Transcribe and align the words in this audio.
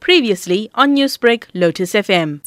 Previously 0.00 0.70
on 0.74 0.96
Newsbreak, 0.96 1.44
Lotus 1.54 1.92
FM. 1.92 2.40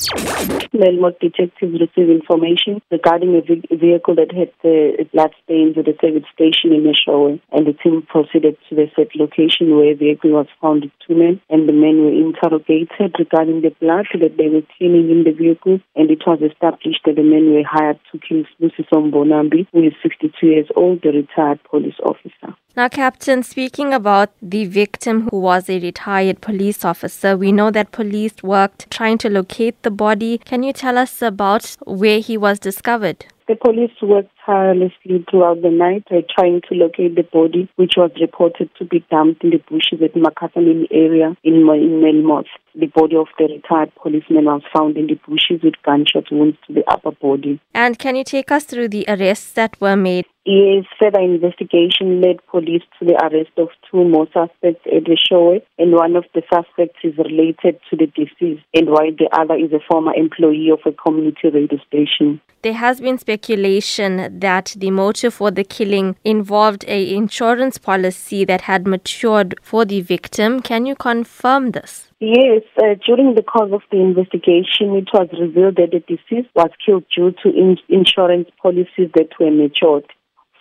Melmoth 0.74 1.20
detectives 1.20 1.80
received 1.80 2.10
information 2.10 2.82
regarding 2.92 3.36
a 3.36 3.42
ve- 3.42 3.62
vehicle 3.72 4.16
that 4.16 4.34
had 4.34 4.50
uh, 4.66 4.98
the 4.98 5.08
blood 5.14 5.32
stains 5.44 5.78
at 5.78 5.88
a 5.88 5.96
service 6.02 6.26
station 6.34 6.74
in 6.74 6.92
Eshowe, 6.92 7.40
and 7.52 7.68
the 7.68 7.74
team 7.74 8.02
proceeded 8.02 8.58
to 8.68 8.76
the 8.76 8.88
set 8.96 9.16
location 9.16 9.78
where 9.78 9.94
the 9.94 10.06
vehicle 10.06 10.32
was 10.32 10.48
found 10.60 10.84
with 10.84 10.92
two 11.08 11.16
men, 11.16 11.40
and 11.50 11.70
the 11.70 11.74
men 11.74 12.02
were 12.02 12.12
interrogated 12.12 13.14
regarding 13.20 13.62
the 13.62 13.70
blood 13.80 14.08
that 14.20 14.36
they 14.38 14.50
were 14.50 14.66
cleaning 14.76 15.12
in 15.14 15.24
the 15.24 15.32
vehicle, 15.32 15.80
and 15.96 16.10
it 16.10 16.26
was 16.26 16.42
established 16.42 17.06
that 17.06 17.16
the 17.16 17.24
men 17.24 17.54
were 17.54 17.64
hired 17.64 18.00
to 18.12 18.18
kill 18.18 18.44
Sibusiso 18.58 18.98
Mbonambi, 18.98 19.68
who 19.72 19.84
is 19.84 19.94
62 20.02 20.48
years 20.48 20.68
old, 20.76 21.02
the 21.04 21.10
retired 21.10 21.64
police 21.70 22.02
officer. 22.04 22.43
Now, 22.76 22.90
Captain, 22.90 23.44
speaking 23.44 23.94
about 23.94 24.32
the 24.42 24.66
victim 24.66 25.30
who 25.30 25.40
was 25.40 25.70
a 25.70 25.80
retired 25.80 26.42
police 26.42 26.84
officer, 26.84 27.38
we 27.38 27.52
know 27.52 27.70
that 27.70 27.92
police 27.92 28.42
worked 28.42 28.90
trying 28.90 29.20
to 29.20 29.30
locate 29.30 29.80
the 29.84 29.92
body. 29.92 30.40
Can 30.40 30.64
you 30.64 30.74
tell 30.74 30.98
us 30.98 31.22
about 31.22 31.78
where 31.86 32.20
he 32.20 32.36
was 32.36 32.58
discovered? 32.58 33.28
The 33.48 33.58
police 33.58 33.92
worked 34.02 34.32
tirelessly 34.44 35.24
throughout 35.30 35.62
the 35.62 35.70
night 35.70 36.06
uh, 36.10 36.22
trying 36.36 36.62
to 36.70 36.74
locate 36.74 37.16
the 37.16 37.22
body, 37.22 37.70
which 37.76 37.94
was 37.96 38.10
reported 38.20 38.72
to 38.80 38.86
be 38.86 39.06
dumped 39.12 39.44
in 39.44 39.52
the 39.52 39.62
bushes 39.70 40.02
at 40.02 40.16
Makhasaneni 40.16 40.88
area 40.90 41.38
in 41.44 41.66
Melmoth. 41.68 42.48
The 42.76 42.88
body 42.88 43.16
of 43.16 43.28
the 43.38 43.46
retired 43.46 43.92
policeman 43.96 44.46
was 44.46 44.64
found 44.76 44.98
in 44.98 45.08
the 45.08 45.20
bushes 45.28 45.62
with 45.64 45.76
gunshot 45.86 46.32
wounds 46.32 46.58
to 46.68 46.74
the 46.74 46.84
upper 46.88 47.12
body. 47.12 47.60
And 47.74 48.00
can 48.00 48.16
you 48.16 48.24
take 48.24 48.52
us 48.52 48.64
through 48.64 48.90
the 48.90 49.06
arrests 49.08 49.52
that 49.54 49.80
were 49.80 49.96
made? 49.96 50.26
Yes, 50.46 50.84
further 51.00 51.22
investigation 51.22 52.20
led 52.20 52.46
police 52.48 52.82
to 53.00 53.06
the 53.06 53.16
arrest 53.24 53.52
of 53.58 53.70
two 53.90 54.04
more 54.04 54.28
suspects 54.34 54.86
at 54.88 55.04
Eshowe, 55.04 55.62
and 55.78 55.94
one 55.94 56.18
of 56.18 56.26
the 56.34 56.42
suspects 56.54 57.00
is 57.04 57.18
related 57.18 57.80
to 57.90 57.96
the 57.96 58.08
deceased, 58.08 58.66
and 58.74 58.90
while 58.90 59.12
the 59.18 59.30
other 59.32 59.56
is 59.56 59.72
a 59.72 59.80
former 59.90 60.14
employee 60.14 60.70
of 60.70 60.80
a 60.86 60.92
community 60.92 61.50
radio 61.50 61.80
station. 61.88 62.42
There 62.62 62.74
has 62.74 63.00
been 63.00 63.18
speculation 63.18 64.40
that 64.40 64.76
the 64.78 64.92
motive 64.92 65.34
for 65.34 65.50
the 65.50 65.64
killing 65.64 66.18
involved 66.26 66.84
a 66.90 67.16
insurance 67.16 67.78
policy 67.78 68.44
that 68.44 68.62
had 68.62 68.86
matured 68.86 69.56
for 69.62 69.86
the 69.86 70.02
victim. 70.02 70.62
Can 70.62 70.86
you 70.86 70.96
confirm 70.96 71.72
this? 71.72 72.10
Yes, 72.26 72.62
uh, 72.82 72.96
during 73.06 73.36
the 73.36 73.44
course 73.44 73.74
of 73.74 73.82
the 73.92 74.00
investigation, 74.00 74.96
it 74.96 75.10
was 75.14 75.28
revealed 75.38 75.76
that 75.76 75.92
the 75.92 76.00
deceased 76.00 76.48
was 76.56 76.70
killed 76.86 77.04
due 77.14 77.34
to 77.44 77.50
in- 77.50 77.84
insurance 77.90 78.48
policies 78.62 79.12
that 79.16 79.28
were 79.42 79.52
matured. 79.52 80.06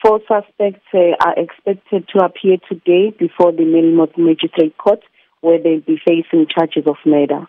Four 0.02 0.18
suspects 0.26 0.82
uh, 0.92 1.14
are 1.24 1.38
expected 1.38 2.08
to 2.08 2.24
appear 2.24 2.56
today 2.68 3.14
before 3.16 3.52
the 3.52 3.62
Melmoth 3.62 4.18
Magistrate 4.18 4.76
Court, 4.76 5.04
where 5.40 5.62
they'll 5.62 5.78
be 5.82 6.00
facing 6.04 6.48
charges 6.52 6.82
of 6.88 6.96
murder. 7.06 7.46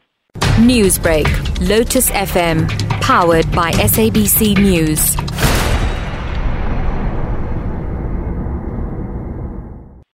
Newsbreak, 0.61 1.27
Lotus 1.67 2.11
FM, 2.11 2.69
powered 3.01 3.51
by 3.51 3.71
SABC 3.71 4.55
News. 4.59 5.32